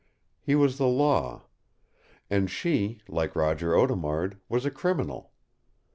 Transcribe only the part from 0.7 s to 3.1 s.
the Law. And she,